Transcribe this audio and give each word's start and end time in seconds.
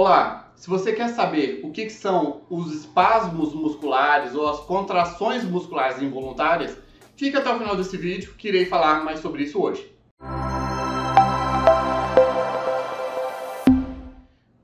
Olá, 0.00 0.52
se 0.54 0.70
você 0.70 0.92
quer 0.92 1.08
saber 1.08 1.60
o 1.64 1.72
que 1.72 1.90
são 1.90 2.42
os 2.48 2.72
espasmos 2.72 3.52
musculares 3.52 4.32
ou 4.32 4.48
as 4.48 4.60
contrações 4.60 5.42
musculares 5.42 6.00
involuntárias, 6.00 6.78
fica 7.16 7.40
até 7.40 7.52
o 7.52 7.58
final 7.58 7.74
desse 7.74 7.96
vídeo 7.96 8.32
que 8.38 8.46
irei 8.46 8.64
falar 8.64 9.04
mais 9.04 9.18
sobre 9.18 9.42
isso 9.42 9.60
hoje. 9.60 9.92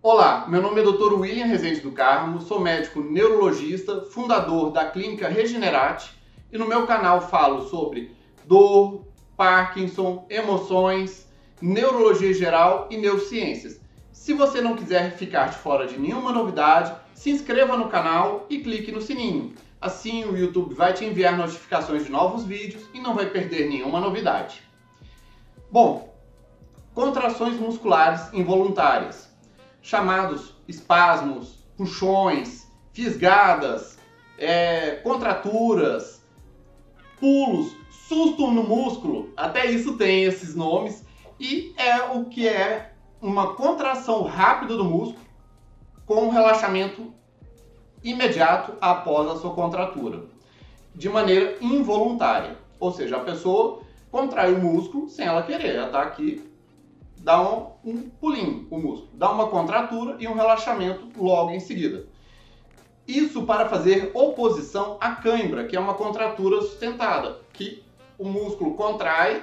Olá, 0.01 0.47
meu 0.47 0.63
nome 0.63 0.81
é 0.81 0.85
Dr. 0.85 1.15
William 1.15 1.47
Rezende 1.47 1.81
do 1.81 1.91
Carmo, 1.91 2.41
sou 2.41 2.61
médico 2.61 3.01
neurologista, 3.01 4.03
fundador 4.03 4.71
da 4.71 4.89
clínica 4.89 5.27
Regenerate 5.27 6.17
e 6.53 6.57
no 6.57 6.69
meu 6.69 6.87
canal 6.87 7.21
falo 7.21 7.69
sobre 7.69 8.15
dor, 8.45 9.05
Parkinson, 9.37 10.27
emoções, 10.31 11.27
neurologia 11.61 12.33
geral 12.33 12.87
e 12.89 12.97
neurociências. 12.97 13.83
Se 14.25 14.33
você 14.33 14.63
não 14.63 14.75
quiser 14.75 15.15
ficar 15.19 15.51
de 15.51 15.59
fora 15.59 15.87
de 15.87 15.99
nenhuma 15.99 16.33
novidade, 16.33 16.95
se 17.13 17.29
inscreva 17.29 17.77
no 17.77 17.91
canal 17.91 18.47
e 18.49 18.59
clique 18.61 18.91
no 18.91 19.03
sininho. 19.03 19.53
Assim 19.79 20.25
o 20.25 20.35
YouTube 20.35 20.75
vai 20.75 20.95
te 20.95 21.05
enviar 21.05 21.37
notificações 21.37 22.07
de 22.07 22.11
novos 22.11 22.43
vídeos 22.43 22.89
e 22.95 23.01
não 23.01 23.15
vai 23.15 23.27
perder 23.27 23.69
nenhuma 23.69 24.01
novidade. 24.01 24.63
Bom, 25.71 26.17
contrações 26.95 27.61
musculares 27.61 28.33
involuntárias 28.33 29.29
chamados 29.83 30.55
espasmos, 30.67 31.63
puxões, 31.77 32.67
fisgadas, 32.95 33.99
é, 34.39 34.93
contraturas, 35.03 36.25
pulos, 37.21 37.77
susto 38.09 38.51
no 38.51 38.63
músculo, 38.63 39.35
até 39.37 39.71
isso 39.71 39.99
tem 39.99 40.25
esses 40.25 40.55
nomes, 40.55 41.05
e 41.39 41.75
é 41.77 42.05
o 42.05 42.25
que 42.25 42.49
é 42.49 42.94
uma 43.25 43.55
contração 43.55 44.23
rápida 44.25 44.77
do 44.77 44.85
músculo 44.85 45.25
com 46.05 46.27
um 46.27 46.29
relaxamento 46.29 47.11
imediato 48.03 48.75
após 48.83 49.31
a 49.31 49.37
sua 49.37 49.55
contratura, 49.55 50.25
de 50.95 51.09
maneira 51.09 51.57
involuntária. 51.59 52.59
Ou 52.79 52.93
seja, 52.93 53.17
a 53.17 53.21
pessoa 53.21 53.81
contrai 54.11 54.53
o 54.53 54.61
músculo 54.61 55.09
sem 55.09 55.25
ela 55.25 55.43
querer, 55.43 55.75
ela 55.75 55.87
está 55.87 56.03
aqui 56.03 56.45
dá 57.17 57.41
um, 57.41 57.71
um 57.83 58.11
pulinho 58.21 58.67
o 58.71 58.79
músculo, 58.79 59.09
dá 59.15 59.31
uma 59.31 59.49
contratura 59.49 60.17
e 60.21 60.29
um 60.29 60.35
relaxamento 60.35 61.09
logo 61.17 61.53
em 61.53 61.61
seguida. 61.61 62.05
Isso 63.09 63.47
para 63.47 63.71
fazer 63.71 64.11
oposição 64.13 64.99
à 65.01 65.13
cãibra, 65.13 65.65
que 65.65 65.75
é 65.75 65.81
uma 65.81 65.95
contratura 65.95 66.61
sustentada, 66.61 67.41
que 67.55 67.83
o 68.19 68.29
músculo 68.29 68.75
contrai 68.75 69.43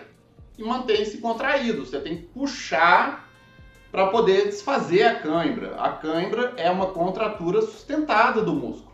e 0.56 0.64
mantém-se 0.64 1.18
contraído. 1.18 1.84
Você 1.84 2.00
tem 2.00 2.18
que 2.18 2.24
puxar 2.28 3.31
para 3.92 4.08
poder 4.08 4.46
desfazer 4.46 5.04
a 5.04 5.16
cãibra. 5.20 5.76
A 5.78 5.90
cãibra 5.90 6.54
é 6.56 6.72
uma 6.72 6.88
contratura 6.88 7.62
sustentada 7.62 8.42
do 8.42 8.54
músculo. 8.54 8.92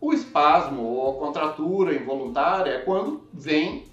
O 0.00 0.12
espasmo 0.12 0.82
ou 0.82 1.10
a 1.10 1.18
contratura 1.20 1.94
involuntária 1.94 2.72
é 2.72 2.78
quando 2.78 3.22
vem 3.32 3.86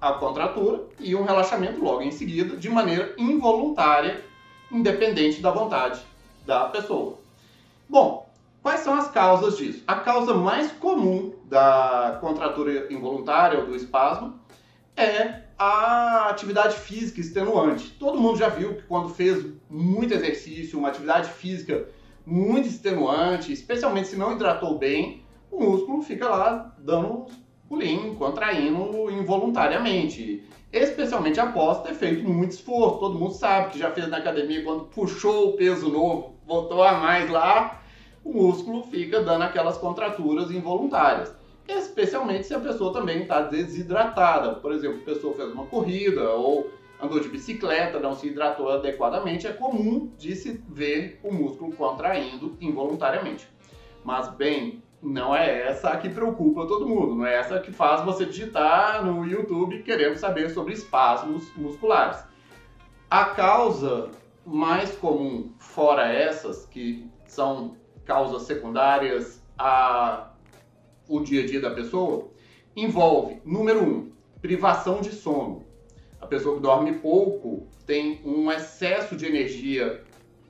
a 0.00 0.12
contratura 0.14 0.82
e 0.98 1.14
um 1.14 1.22
relaxamento 1.22 1.82
logo 1.82 2.02
em 2.02 2.10
seguida, 2.10 2.56
de 2.56 2.68
maneira 2.68 3.14
involuntária, 3.16 4.22
independente 4.70 5.40
da 5.40 5.50
vontade 5.50 6.00
da 6.44 6.66
pessoa. 6.66 7.18
Bom, 7.88 8.28
quais 8.62 8.80
são 8.80 8.94
as 8.94 9.08
causas 9.10 9.56
disso? 9.56 9.84
A 9.86 9.94
causa 9.96 10.34
mais 10.34 10.72
comum 10.72 11.34
da 11.44 12.18
contratura 12.20 12.92
involuntária 12.92 13.60
ou 13.60 13.66
do 13.66 13.76
espasmo 13.76 14.34
é 14.96 15.43
a 15.58 16.28
atividade 16.30 16.76
física 16.76 17.20
extenuante. 17.20 17.90
Todo 17.92 18.20
mundo 18.20 18.38
já 18.38 18.48
viu 18.48 18.74
que 18.74 18.82
quando 18.82 19.08
fez 19.08 19.44
muito 19.70 20.12
exercício, 20.12 20.78
uma 20.78 20.88
atividade 20.88 21.30
física 21.30 21.88
muito 22.26 22.68
extenuante, 22.68 23.52
especialmente 23.52 24.08
se 24.08 24.16
não 24.16 24.32
hidratou 24.32 24.78
bem, 24.78 25.22
o 25.50 25.62
músculo 25.62 26.02
fica 26.02 26.28
lá 26.28 26.74
dando 26.78 27.26
pulinho, 27.68 28.14
contraindo 28.16 29.10
involuntariamente. 29.10 30.44
Especialmente 30.72 31.38
após 31.38 31.82
ter 31.82 31.94
feito 31.94 32.28
muito 32.28 32.52
esforço. 32.52 32.98
Todo 32.98 33.18
mundo 33.18 33.32
sabe 33.32 33.70
que 33.70 33.78
já 33.78 33.92
fez 33.92 34.08
na 34.08 34.16
academia 34.16 34.64
quando 34.64 34.86
puxou 34.86 35.50
o 35.50 35.52
peso 35.52 35.88
novo, 35.88 36.34
voltou 36.44 36.82
a 36.82 36.94
mais 36.94 37.30
lá, 37.30 37.80
o 38.24 38.32
músculo 38.32 38.82
fica 38.84 39.22
dando 39.22 39.42
aquelas 39.42 39.78
contraturas 39.78 40.50
involuntárias. 40.50 41.32
Especialmente 41.66 42.46
se 42.46 42.54
a 42.54 42.60
pessoa 42.60 42.92
também 42.92 43.22
está 43.22 43.40
desidratada. 43.40 44.56
Por 44.56 44.72
exemplo, 44.72 45.00
a 45.00 45.04
pessoa 45.04 45.34
fez 45.34 45.50
uma 45.52 45.66
corrida 45.66 46.30
ou 46.30 46.70
andou 47.00 47.20
de 47.20 47.28
bicicleta, 47.28 47.98
não 47.98 48.14
se 48.14 48.28
hidratou 48.28 48.70
adequadamente, 48.70 49.46
é 49.46 49.52
comum 49.52 50.12
de 50.16 50.34
se 50.36 50.62
ver 50.68 51.20
o 51.22 51.32
músculo 51.32 51.72
contraindo 51.72 52.56
involuntariamente. 52.60 53.48
Mas, 54.04 54.28
bem, 54.28 54.82
não 55.02 55.34
é 55.34 55.68
essa 55.68 55.96
que 55.96 56.08
preocupa 56.08 56.66
todo 56.66 56.88
mundo, 56.88 57.14
não 57.14 57.26
é 57.26 57.34
essa 57.36 57.60
que 57.60 57.72
faz 57.72 58.02
você 58.02 58.24
digitar 58.24 59.04
no 59.04 59.26
YouTube 59.26 59.82
querendo 59.82 60.16
saber 60.16 60.50
sobre 60.50 60.74
espasmos 60.74 61.50
musculares. 61.56 62.24
A 63.10 63.26
causa 63.26 64.10
mais 64.44 64.94
comum, 64.96 65.52
fora 65.58 66.08
essas, 66.08 66.66
que 66.66 67.08
são 67.26 67.76
causas 68.04 68.42
secundárias 68.42 69.42
a 69.58 70.30
o 71.08 71.20
dia 71.20 71.42
a 71.42 71.46
dia 71.46 71.60
da 71.60 71.70
pessoa, 71.70 72.28
envolve, 72.76 73.40
número 73.44 73.82
um, 73.82 74.10
privação 74.40 75.00
de 75.00 75.12
sono. 75.12 75.64
A 76.20 76.26
pessoa 76.26 76.56
que 76.56 76.62
dorme 76.62 76.94
pouco 76.94 77.66
tem 77.86 78.20
um 78.24 78.50
excesso 78.50 79.14
de 79.16 79.26
energia 79.26 80.02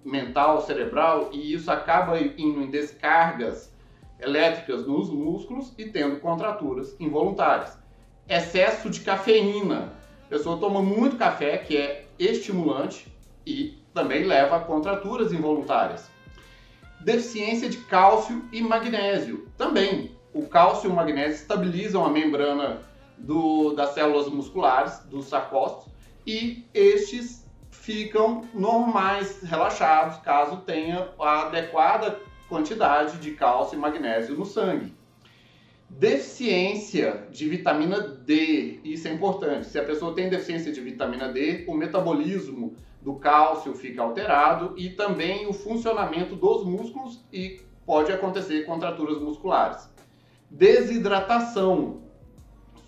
mental, 0.04 0.64
cerebral, 0.64 1.31
e 1.32 1.53
isso 1.53 1.70
acaba 1.70 2.20
indo 2.20 2.62
em 2.62 2.70
descargas 2.70 3.72
elétricas 4.20 4.87
nos 4.87 5.10
músculos 5.10 5.72
e 5.76 5.87
tendo 5.87 6.20
contraturas 6.20 6.94
involuntárias. 7.00 7.76
Excesso 8.28 8.88
de 8.88 9.00
cafeína. 9.00 9.93
A 10.26 10.28
pessoa 10.28 10.59
toma 10.59 10.81
muito 10.81 11.16
café, 11.16 11.59
que 11.59 11.76
é 11.76 12.06
estimulante 12.19 13.12
e 13.47 13.78
também 13.93 14.25
leva 14.25 14.56
a 14.56 14.60
contraturas 14.60 15.32
involuntárias. 15.32 16.10
Deficiência 17.00 17.69
de 17.69 17.78
cálcio 17.78 18.44
e 18.50 18.62
magnésio. 18.62 19.48
Também, 19.59 20.13
o 20.34 20.46
cálcio 20.46 20.90
e 20.90 20.92
o 20.92 20.94
magnésio 20.94 21.36
estabilizam 21.36 22.04
a 22.04 22.10
membrana 22.10 22.82
do, 23.16 23.72
das 23.74 23.90
células 23.90 24.28
musculares, 24.28 24.98
dos 25.08 25.26
sarcócitos, 25.26 25.92
e 26.26 26.66
estes 26.74 27.46
ficam 27.70 28.42
normais, 28.52 29.42
relaxados, 29.42 30.18
caso 30.18 30.58
tenha 30.58 31.08
a 31.20 31.42
adequada 31.42 32.20
quantidade 32.48 33.18
de 33.18 33.32
cálcio 33.32 33.76
e 33.76 33.80
magnésio 33.80 34.34
no 34.34 34.44
sangue. 34.44 34.92
Deficiência 35.88 37.28
de 37.30 37.48
vitamina 37.48 38.00
D, 38.00 38.80
isso 38.82 39.06
é 39.06 39.12
importante. 39.12 39.66
Se 39.66 39.78
a 39.78 39.84
pessoa 39.84 40.14
tem 40.14 40.28
deficiência 40.28 40.72
de 40.72 40.80
vitamina 40.80 41.28
D, 41.28 41.64
o 41.68 41.74
metabolismo 41.74 42.74
do 43.00 43.14
cálcio 43.14 43.74
fica 43.74 44.02
alterado 44.02 44.74
e 44.76 44.90
também 44.90 45.46
o 45.46 45.52
funcionamento 45.52 46.34
dos 46.34 46.64
músculos 46.64 47.24
e 47.32 47.60
pode 47.86 48.10
acontecer 48.10 48.64
contraturas 48.64 49.20
musculares. 49.20 49.94
Desidratação, 50.50 52.03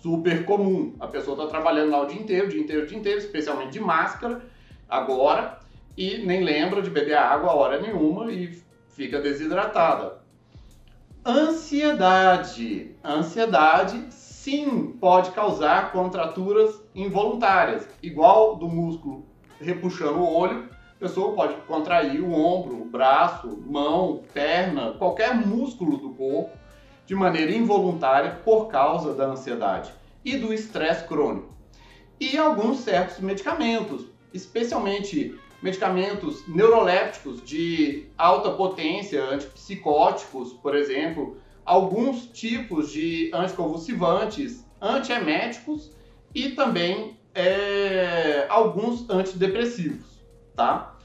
super 0.01 0.45
comum. 0.45 0.95
A 0.99 1.07
pessoa 1.07 1.35
está 1.35 1.47
trabalhando 1.47 1.91
lá 1.91 2.01
o 2.01 2.05
dia 2.05 2.19
inteiro, 2.19 2.47
dia 2.47 2.61
inteiro, 2.61 2.87
dia 2.87 2.97
inteiro, 2.97 3.19
especialmente 3.19 3.71
de 3.71 3.79
máscara, 3.79 4.41
agora, 4.87 5.59
e 5.97 6.19
nem 6.19 6.43
lembra 6.43 6.81
de 6.81 6.89
beber 6.89 7.17
água 7.17 7.51
a 7.51 7.55
hora 7.55 7.81
nenhuma 7.81 8.31
e 8.31 8.61
fica 8.89 9.19
desidratada. 9.19 10.19
Ansiedade. 11.25 12.95
Ansiedade, 13.03 14.13
sim, 14.13 14.95
pode 14.99 15.31
causar 15.31 15.91
contraturas 15.91 16.81
involuntárias, 16.95 17.87
igual 18.01 18.55
do 18.55 18.67
músculo 18.67 19.25
repuxando 19.59 20.19
o 20.19 20.33
olho. 20.33 20.69
A 20.95 20.99
pessoa 20.99 21.35
pode 21.35 21.55
contrair 21.67 22.21
o 22.21 22.31
ombro, 22.31 22.81
o 22.81 22.85
braço, 22.85 23.61
mão, 23.67 24.23
perna, 24.33 24.93
qualquer 24.93 25.35
músculo 25.35 25.97
do 25.97 26.11
corpo 26.11 26.57
de 27.07 27.15
maneira 27.15 27.53
involuntária 27.53 28.31
por 28.43 28.67
causa 28.67 29.13
da 29.13 29.27
ansiedade 29.27 29.91
e 30.23 30.37
do 30.37 30.53
estresse 30.53 31.07
crônico. 31.07 31.55
E 32.19 32.37
alguns 32.37 32.81
certos 32.81 33.19
medicamentos, 33.19 34.05
especialmente 34.33 35.39
medicamentos 35.61 36.45
neurolépticos 36.47 37.41
de 37.43 38.07
alta 38.17 38.51
potência, 38.51 39.23
antipsicóticos, 39.23 40.51
por 40.53 40.75
exemplo, 40.75 41.37
alguns 41.65 42.25
tipos 42.27 42.91
de 42.91 43.31
anticonvulsivantes, 43.33 44.65
antieméticos 44.81 45.91
e 46.35 46.49
também 46.49 47.17
é, 47.33 48.45
alguns 48.49 49.09
antidepressivos, 49.09 50.05
tá? 50.55 50.95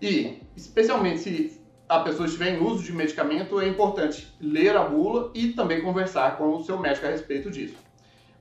E, 0.00 0.38
especialmente 0.56 1.18
se 1.18 1.63
a 1.88 2.00
pessoa 2.00 2.26
estiver 2.26 2.54
em 2.54 2.62
uso 2.62 2.82
de 2.82 2.92
medicamento, 2.92 3.60
é 3.60 3.68
importante 3.68 4.34
ler 4.40 4.76
a 4.76 4.84
bula 4.84 5.30
e 5.34 5.52
também 5.52 5.82
conversar 5.82 6.36
com 6.36 6.56
o 6.56 6.64
seu 6.64 6.78
médico 6.78 7.06
a 7.06 7.10
respeito 7.10 7.50
disso. 7.50 7.76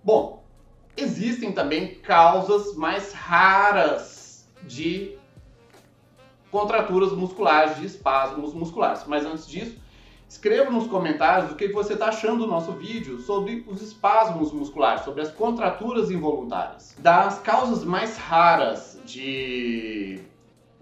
Bom, 0.03 0.43
existem 0.95 1.51
também 1.51 1.95
causas 1.95 2.75
mais 2.75 3.13
raras 3.13 4.47
de 4.63 5.17
contraturas 6.49 7.11
musculares, 7.11 7.77
de 7.77 7.87
espasmos 7.87 8.53
musculares. 8.53 9.03
Mas 9.07 9.25
antes 9.25 9.47
disso, 9.47 9.77
escreva 10.29 10.69
nos 10.69 10.87
comentários 10.87 11.51
o 11.51 11.55
que 11.55 11.67
você 11.69 11.93
está 11.93 12.07
achando 12.07 12.45
do 12.45 12.47
nosso 12.47 12.71
vídeo 12.73 13.19
sobre 13.19 13.65
os 13.67 13.81
espasmos 13.81 14.51
musculares, 14.51 15.03
sobre 15.03 15.21
as 15.21 15.31
contraturas 15.31 16.11
involuntárias. 16.11 16.95
Das 16.99 17.39
causas 17.39 17.83
mais 17.83 18.17
raras 18.17 18.99
de, 19.05 20.19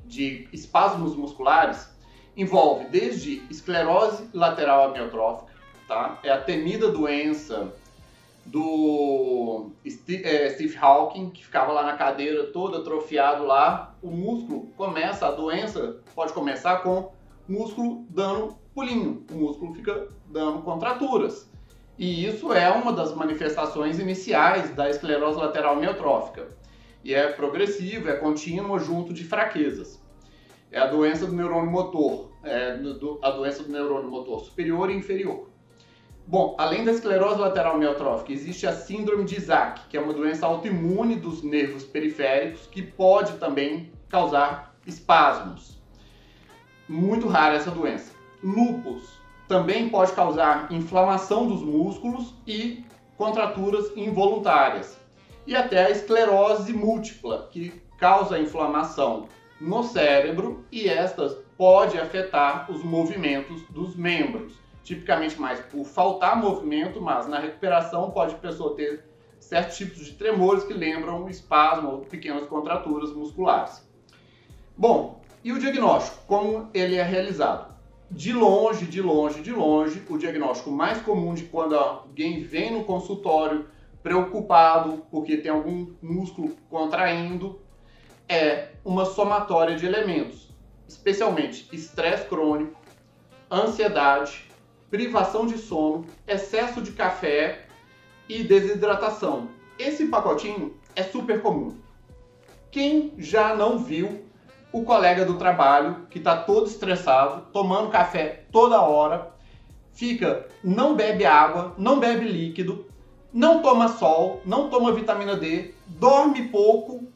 de 0.06 0.48
espasmos 0.52 1.16
musculares, 1.16 1.91
envolve 2.36 2.86
desde 2.86 3.44
esclerose 3.50 4.30
lateral 4.34 4.90
amiotrófica, 4.90 5.52
tá? 5.88 6.20
é 6.24 6.32
a 6.32 6.40
temida 6.40 6.90
doença 6.90 7.74
do 8.46 9.72
é, 9.86 10.50
Steve 10.50 10.78
Hawking, 10.78 11.30
que 11.30 11.46
ficava 11.46 11.72
lá 11.72 11.84
na 11.84 11.94
cadeira 11.94 12.46
todo 12.48 12.78
atrofiado 12.78 13.46
lá, 13.46 13.96
o 14.02 14.10
músculo 14.10 14.68
começa, 14.76 15.28
a 15.28 15.32
doença 15.32 15.98
pode 16.16 16.34
começar 16.34 16.78
com 16.78 17.12
músculo 17.48 18.06
dando 18.10 18.56
pulinho, 18.74 19.26
o 19.30 19.36
músculo 19.36 19.74
fica 19.74 20.08
dando 20.28 20.62
contraturas. 20.62 21.50
E 21.98 22.26
isso 22.26 22.52
é 22.52 22.70
uma 22.72 22.94
das 22.94 23.14
manifestações 23.14 24.00
iniciais 24.00 24.74
da 24.74 24.90
esclerose 24.90 25.38
lateral 25.38 25.76
amiotrófica. 25.76 26.48
E 27.04 27.14
é 27.14 27.28
progressivo, 27.28 28.10
é 28.10 28.16
contínuo 28.16 28.80
junto 28.80 29.14
de 29.14 29.24
fraquezas. 29.24 30.02
É 30.72 30.80
a 30.80 30.88
doença 30.88 31.26
do 31.26 31.34
neurônio 31.34 31.70
motor, 31.70 32.32
é 32.44 32.80
a 33.22 33.30
doença 33.32 33.62
do 33.62 33.72
neurônio 33.72 34.10
motor 34.10 34.40
superior 34.40 34.90
e 34.90 34.96
inferior. 34.96 35.50
Bom, 36.26 36.56
além 36.58 36.86
da 36.86 36.92
esclerose 36.94 37.42
lateral 37.42 37.76
amiotrófica, 37.76 38.32
existe 38.32 38.66
a 38.66 38.74
síndrome 38.74 39.26
de 39.26 39.36
Isaac, 39.36 39.82
que 39.90 39.98
é 39.98 40.00
uma 40.00 40.14
doença 40.14 40.46
autoimune 40.46 41.16
dos 41.16 41.44
nervos 41.44 41.84
periféricos 41.84 42.68
que 42.68 42.82
pode 42.82 43.34
também 43.34 43.92
causar 44.08 44.74
espasmos. 44.88 45.78
Muito 46.88 47.28
rara 47.28 47.56
essa 47.56 47.72
doença. 47.72 48.14
Lupus 48.42 49.20
também 49.50 49.90
pode 49.90 50.14
causar 50.14 50.72
inflamação 50.72 51.48
dos 51.50 51.62
músculos 51.62 52.34
e 52.48 52.86
contraturas 53.18 53.92
involuntárias. 53.98 54.98
E 55.46 55.54
até 55.54 55.88
a 55.88 55.90
esclerose 55.90 56.72
múltipla, 56.72 57.50
que 57.52 57.72
causa 57.98 58.40
inflamação 58.40 59.28
no 59.62 59.84
cérebro 59.84 60.66
e 60.72 60.90
estas 60.90 61.38
pode 61.56 61.98
afetar 61.98 62.70
os 62.72 62.84
movimentos 62.84 63.62
dos 63.70 63.96
membros 63.96 64.60
tipicamente 64.84 65.40
mais 65.40 65.60
por 65.60 65.86
faltar 65.86 66.36
movimento, 66.36 67.00
mas 67.00 67.28
na 67.28 67.40
recuperação 67.40 68.10
pode 68.10 68.34
a 68.34 68.40
pessoa 68.40 68.76
ter 68.76 69.06
certos 69.40 69.78
tipos 69.78 70.04
de 70.04 70.14
tremores 70.14 70.64
que 70.64 70.74
lembram 70.74 71.30
espasmo 71.30 71.92
ou 71.92 72.00
pequenas 72.00 72.48
contraturas 72.48 73.14
musculares. 73.14 73.88
Bom, 74.76 75.22
e 75.44 75.52
o 75.52 75.60
diagnóstico? 75.60 76.26
Como 76.26 76.70
ele 76.74 76.96
é 76.96 77.04
realizado? 77.04 77.72
De 78.10 78.34
longe, 78.34 78.86
de 78.86 79.02
longe, 79.02 79.42
de 79.42 79.52
longe, 79.52 80.04
o 80.10 80.18
diagnóstico 80.18 80.72
mais 80.72 81.00
comum 81.04 81.36
de 81.36 81.44
quando 81.44 81.76
alguém 81.76 82.42
vem 82.42 82.72
no 82.72 82.84
consultório 82.84 83.68
preocupado 84.02 85.06
porque 85.12 85.38
tem 85.38 85.52
algum 85.52 85.94
músculo 86.02 86.56
contraindo 86.68 87.62
é 88.32 88.70
uma 88.86 89.04
somatória 89.04 89.76
de 89.76 89.86
elementos, 89.86 90.48
especialmente 90.88 91.68
estresse 91.74 92.30
crônico, 92.30 92.80
ansiedade, 93.52 94.50
privação 94.90 95.46
de 95.46 95.58
sono, 95.58 96.06
excesso 96.26 96.82
de 96.82 96.94
café 96.94 97.66
e 98.30 98.42
desidratação. 98.42 99.50
Esse 99.78 100.06
pacotinho 100.06 100.78
é 100.96 101.04
super 101.04 101.42
comum. 101.42 101.76
Quem 102.72 103.14
já 103.18 103.54
não 103.54 103.78
viu 103.78 104.24
o 104.72 104.86
colega 104.86 105.26
do 105.26 105.38
trabalho 105.38 106.08
que 106.10 106.18
está 106.18 106.38
todo 106.38 106.68
estressado, 106.68 107.48
tomando 107.52 107.92
café 107.92 108.46
toda 108.50 108.82
hora, 108.82 109.34
fica, 109.92 110.48
não 110.64 110.96
bebe 110.96 111.26
água, 111.26 111.76
não 111.78 112.00
bebe 112.00 112.30
líquido, 112.30 112.86
não 113.34 113.62
toma 113.62 113.90
sol, 113.90 114.40
não 114.46 114.70
toma 114.70 114.94
vitamina 114.94 115.36
D, 115.36 115.74
dorme 115.86 116.48
pouco, 116.48 117.11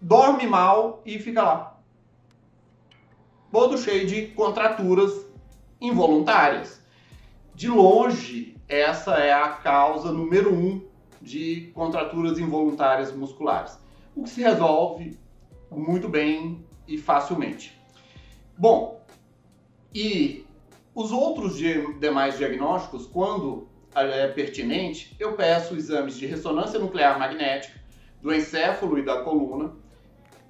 dorme 0.00 0.46
mal 0.46 1.02
e 1.04 1.18
fica 1.18 1.42
lá. 1.42 1.80
Todo 3.50 3.78
cheio 3.78 4.06
de 4.06 4.28
contraturas 4.28 5.26
involuntárias 5.80 6.80
de 7.54 7.68
longe, 7.68 8.56
essa 8.68 9.14
é 9.14 9.32
a 9.32 9.48
causa 9.48 10.12
número 10.12 10.54
um 10.54 10.86
de 11.20 11.72
contraturas 11.74 12.38
involuntárias 12.38 13.12
musculares, 13.12 13.78
o 14.14 14.22
que 14.22 14.30
se 14.30 14.42
resolve 14.42 15.18
muito 15.70 16.08
bem 16.08 16.64
e 16.86 16.96
facilmente. 16.96 17.76
Bom, 18.56 19.04
e 19.94 20.46
os 20.94 21.12
outros 21.12 21.56
demais 21.56 22.36
diagnósticos, 22.38 23.06
quando 23.06 23.68
é 23.94 24.28
pertinente, 24.28 25.16
eu 25.18 25.32
peço 25.32 25.74
exames 25.74 26.16
de 26.16 26.26
ressonância 26.26 26.78
nuclear 26.78 27.18
magnética 27.18 27.78
do 28.22 28.34
encéfalo 28.34 28.98
e 28.98 29.04
da 29.04 29.22
coluna, 29.22 29.72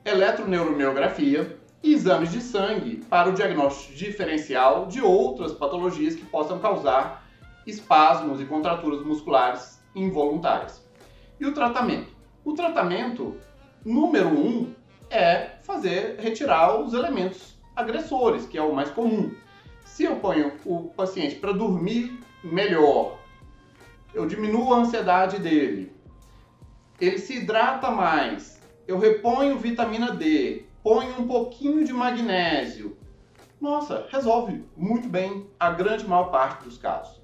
eletroneuromiografia, 0.09 1.59
e 1.83 1.95
exames 1.95 2.33
de 2.33 2.41
sangue 2.41 2.97
para 3.09 3.29
o 3.29 3.33
diagnóstico 3.33 3.95
diferencial 3.95 4.87
de 4.87 5.01
outras 5.01 5.53
patologias 5.53 6.15
que 6.15 6.25
possam 6.25 6.59
causar 6.59 7.25
espasmos 7.67 8.41
e 8.41 8.45
contraturas 8.45 9.05
musculares 9.05 9.81
involuntárias. 9.95 10.83
E 11.39 11.47
o 11.47 11.55
tratamento? 11.55 12.13
O 12.45 12.55
tratamento 12.55 13.37
número 13.85 14.29
um 14.29 14.75
é 15.11 15.51
fazer 15.63 16.17
retirar 16.19 16.81
os 16.81 16.95
elementos 16.95 17.57
agressores, 17.77 18.47
que 18.47 18.59
é 18.59 18.63
o 18.63 18.75
mais 18.75 18.91
comum. 18.91 19.33
Se 19.85 20.05
eu 20.05 20.17
ponho 20.17 20.53
o 20.65 20.89
paciente 20.89 21.37
para 21.37 21.53
dormir 21.53 22.19
melhor, 22.43 23.19
eu 24.13 24.27
diminuo 24.27 24.75
a 24.75 24.79
ansiedade 24.79 25.39
dele, 25.39 25.93
ele 27.01 27.19
se 27.19 27.37
hidrata 27.37 27.91
mais, 27.91 28.58
eu 28.89 28.99
reponho 28.99 29.59
vitamina 29.59 30.13
D, 30.13 30.65
põe 30.83 31.11
um 31.11 31.29
pouquinho 31.29 31.85
de 31.85 31.93
magnésio. 31.93 32.97
Nossa, 33.61 34.07
resolve 34.11 34.65
muito 34.75 35.07
bem 35.07 35.47
a 35.61 35.71
grande 35.71 36.09
maior 36.09 36.31
parte 36.31 36.65
dos 36.65 36.79
casos. 36.79 37.21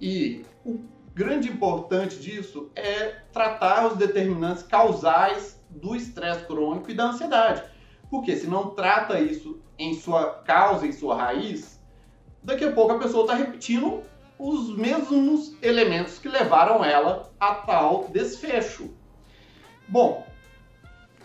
E 0.00 0.44
o 0.64 0.78
grande 1.12 1.48
importante 1.48 2.16
disso 2.20 2.70
é 2.76 3.22
tratar 3.32 3.88
os 3.88 3.96
determinantes 3.96 4.62
causais 4.62 5.60
do 5.68 5.96
estresse 5.96 6.46
crônico 6.46 6.92
e 6.92 6.94
da 6.94 7.06
ansiedade. 7.06 7.64
Porque 8.08 8.36
se 8.36 8.46
não 8.46 8.70
trata 8.70 9.18
isso 9.18 9.60
em 9.76 9.94
sua 9.94 10.30
causa, 10.44 10.86
em 10.86 10.92
sua 10.92 11.16
raiz, 11.16 11.82
daqui 12.40 12.64
a 12.64 12.72
pouco 12.72 12.92
a 12.92 12.98
pessoa 13.00 13.24
está 13.24 13.34
repetindo 13.34 14.02
os 14.38 14.76
mesmos 14.76 15.56
elementos 15.60 16.20
que 16.20 16.28
levaram 16.28 16.84
ela 16.84 17.32
a 17.40 17.54
tal 17.54 18.06
desfecho. 18.08 18.94
Bom, 19.88 20.29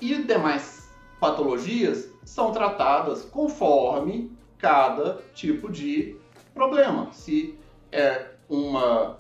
e 0.02 0.16
demais 0.24 0.90
patologias 1.20 2.10
são 2.24 2.52
tratadas 2.52 3.24
conforme 3.24 4.32
cada 4.58 5.22
tipo 5.34 5.72
de 5.72 6.16
problema. 6.54 7.12
Se 7.14 7.58
é 7.92 8.32
uma 8.50 9.18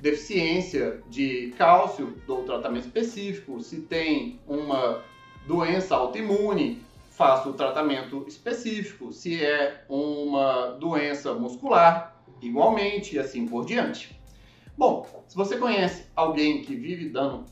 deficiência 0.00 1.02
de 1.08 1.52
cálcio, 1.56 2.14
dou 2.26 2.44
tratamento 2.44 2.86
específico. 2.86 3.60
Se 3.60 3.80
tem 3.82 4.38
uma 4.46 5.02
doença 5.46 5.96
autoimune, 5.96 6.82
faço 7.10 7.50
o 7.50 7.54
tratamento 7.54 8.24
específico. 8.28 9.12
Se 9.12 9.42
é 9.42 9.84
uma 9.88 10.76
doença 10.78 11.34
muscular, 11.34 12.16
igualmente, 12.40 13.16
e 13.16 13.18
assim 13.18 13.46
por 13.46 13.64
diante. 13.64 14.16
Bom, 14.76 15.06
se 15.26 15.36
você 15.36 15.56
conhece 15.56 16.04
alguém 16.14 16.62
que 16.62 16.76
vive 16.76 17.08
dando 17.08 17.44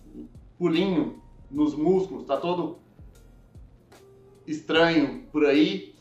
pulinho 0.56 1.20
nos 1.50 1.74
músculos, 1.74 2.22
está 2.22 2.36
todo 2.36 2.78
estranho 4.46 5.24
por 5.32 5.44
aí, 5.44 5.94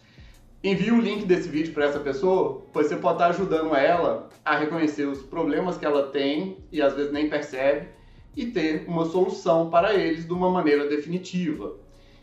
envie 0.63 0.91
o 0.91 0.99
link 0.99 1.25
desse 1.25 1.47
vídeo 1.49 1.73
para 1.73 1.85
essa 1.85 1.99
pessoa, 1.99 2.63
pois 2.71 2.87
você 2.87 2.95
pode 2.95 3.15
estar 3.15 3.27
ajudando 3.27 3.75
ela 3.75 4.29
a 4.43 4.55
reconhecer 4.57 5.05
os 5.05 5.21
problemas 5.21 5.77
que 5.77 5.85
ela 5.85 6.07
tem 6.07 6.57
e 6.71 6.81
às 6.81 6.93
vezes 6.93 7.11
nem 7.11 7.29
percebe 7.29 7.87
e 8.35 8.47
ter 8.47 8.85
uma 8.87 9.05
solução 9.05 9.69
para 9.69 9.93
eles 9.93 10.25
de 10.25 10.33
uma 10.33 10.49
maneira 10.49 10.87
definitiva. 10.87 11.75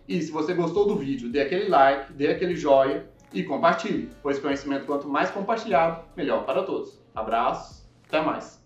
E 0.07 0.21
se 0.21 0.31
você 0.31 0.53
gostou 0.53 0.87
do 0.87 0.97
vídeo, 0.97 1.31
dê 1.31 1.41
aquele 1.41 1.69
like, 1.69 2.13
dê 2.13 2.29
aquele 2.29 2.55
joinha 2.55 3.07
e 3.33 3.43
compartilhe, 3.43 4.11
pois 4.23 4.39
conhecimento 4.39 4.85
quanto 4.85 5.09
mais 5.09 5.31
compartilhado, 5.31 6.05
melhor 6.17 6.45
para 6.45 6.63
todos. 6.63 7.01
Abraços, 7.15 7.89
até 8.07 8.21
mais! 8.21 8.62